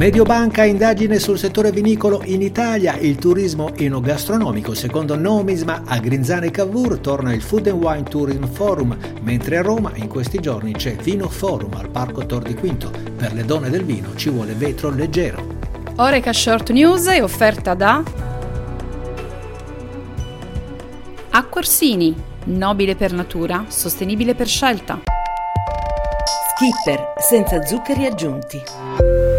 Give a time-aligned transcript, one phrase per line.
[0.00, 4.72] Mediobanca indagine sul settore vinicolo in Italia, il turismo enogastronomico.
[4.72, 9.60] Secondo Nomisma a Grinzane e Cavour torna il Food and Wine Tourism Forum, mentre a
[9.60, 12.90] Roma in questi giorni c'è Vino Forum al Parco Tor di Quinto.
[13.14, 15.44] Per le donne del vino ci vuole vetro leggero.
[15.96, 18.02] Oreca Short News è offerta da
[21.28, 24.98] Acquarsini, nobile per natura, sostenibile per scelta.
[26.54, 29.29] Skipper, senza zuccheri aggiunti.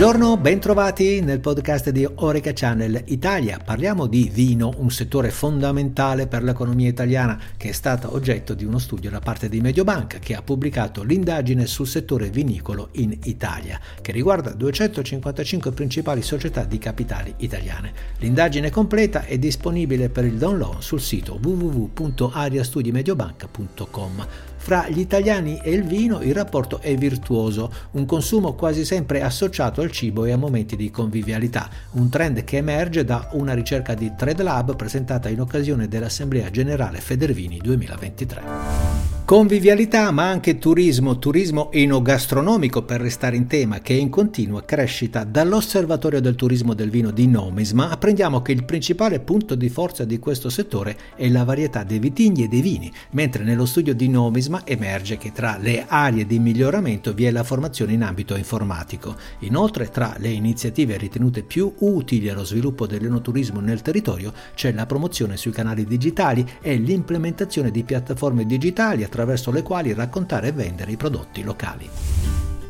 [0.00, 3.60] Buongiorno, bentrovati nel podcast di Oreca Channel Italia.
[3.62, 8.78] Parliamo di vino, un settore fondamentale per l'economia italiana che è stato oggetto di uno
[8.78, 14.12] studio da parte di Mediobanca che ha pubblicato l'indagine sul settore vinicolo in Italia, che
[14.12, 17.92] riguarda 255 principali società di capitali italiane.
[18.20, 24.26] L'indagine completa è disponibile per il download sul sito www.ariastudimediobanca.com.
[24.62, 29.80] Fra gli italiani e il vino il rapporto è virtuoso, un consumo quasi sempre associato
[29.80, 34.12] al cibo e a momenti di convivialità, un trend che emerge da una ricerca di
[34.14, 39.09] TradeLab presentata in occasione dell'Assemblea Generale Federvini 2023.
[39.30, 45.22] Convivialità ma anche turismo, turismo enogastronomico per restare in tema che è in continua crescita.
[45.22, 50.18] Dall'Osservatorio del Turismo del Vino di Nomisma apprendiamo che il principale punto di forza di
[50.18, 54.62] questo settore è la varietà dei vitigni e dei vini, mentre nello studio di Nomisma
[54.66, 59.14] emerge che tra le aree di miglioramento vi è la formazione in ambito informatico.
[59.42, 65.36] Inoltre tra le iniziative ritenute più utili allo sviluppo dell'enoturismo nel territorio c'è la promozione
[65.36, 70.92] sui canali digitali e l'implementazione di piattaforme digitali attraverso attraverso le quali raccontare e vendere
[70.92, 71.88] i prodotti locali.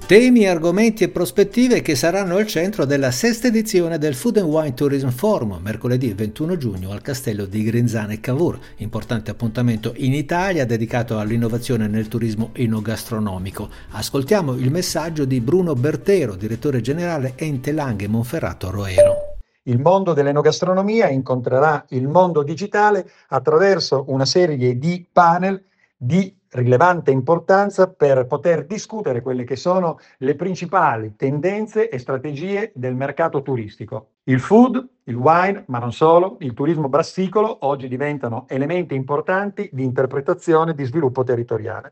[0.05, 4.75] Temi, argomenti e prospettive che saranno al centro della sesta edizione del Food and Wine
[4.75, 11.21] Tourism Forum, mercoledì 21 giugno al castello di Grinzane Cavour, importante appuntamento in Italia dedicato
[11.21, 13.69] all'innovazione nel turismo enogastronomico.
[13.91, 19.37] Ascoltiamo il messaggio di Bruno Bertero, direttore generale Ente Langhe Monferrato Roero.
[19.65, 25.63] Il mondo dell'enogastronomia incontrerà il mondo digitale attraverso una serie di panel
[25.97, 32.95] di rilevante importanza per poter discutere quelle che sono le principali tendenze e strategie del
[32.95, 34.09] mercato turistico.
[34.25, 39.85] Il food, il wine, ma non solo, il turismo brassicolo oggi diventano elementi importanti di
[39.85, 41.91] interpretazione e di sviluppo territoriale.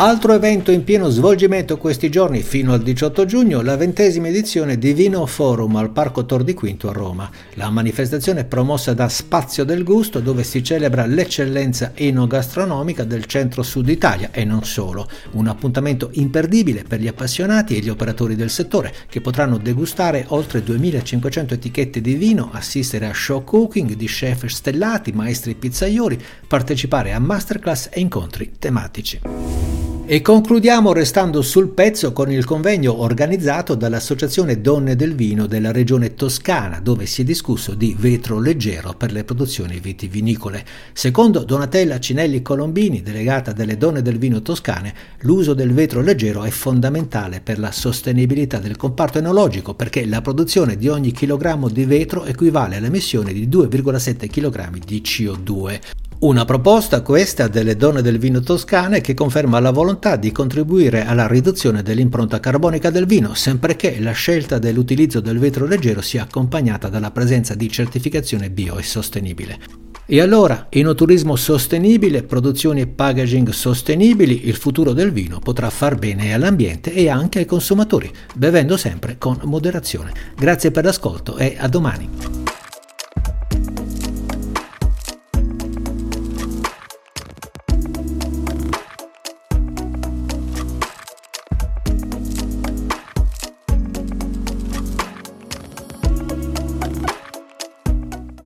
[0.00, 4.92] Altro evento in pieno svolgimento questi giorni fino al 18 giugno, la ventesima edizione di
[4.92, 7.28] Vino Forum al Parco Tor di Quinto a Roma.
[7.54, 13.88] La manifestazione è promossa da Spazio del Gusto dove si celebra l'eccellenza enogastronomica del centro-sud
[13.88, 15.08] Italia e non solo.
[15.32, 20.62] Un appuntamento imperdibile per gli appassionati e gli operatori del settore che potranno degustare oltre
[20.62, 27.18] 2500 etichette di vino, assistere a show cooking di chef stellati, maestri pizzaioli, partecipare a
[27.18, 29.87] masterclass e incontri tematici.
[30.10, 36.14] E concludiamo restando sul pezzo con il convegno organizzato dall'Associazione Donne del Vino della regione
[36.14, 40.64] Toscana, dove si è discusso di vetro leggero per le produzioni vitivinicole.
[40.94, 46.50] Secondo Donatella Cinelli Colombini, delegata delle Donne del Vino Toscane, l'uso del vetro leggero è
[46.50, 52.24] fondamentale per la sostenibilità del comparto enologico perché la produzione di ogni chilogrammo di vetro
[52.24, 56.07] equivale all'emissione di 2,7 kg di CO2.
[56.20, 61.28] Una proposta questa delle donne del vino toscane che conferma la volontà di contribuire alla
[61.28, 66.88] riduzione dell'impronta carbonica del vino, sempre che la scelta dell'utilizzo del vetro leggero sia accompagnata
[66.88, 69.58] dalla presenza di certificazione bio e sostenibile.
[70.06, 76.34] E allora, enoturismo sostenibile, produzioni e packaging sostenibili, il futuro del vino potrà far bene
[76.34, 80.12] all'ambiente e anche ai consumatori, bevendo sempre con moderazione.
[80.34, 82.47] Grazie per l'ascolto e a domani.